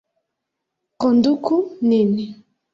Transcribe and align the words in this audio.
Konduku 0.99 1.57
nin! 1.89 2.11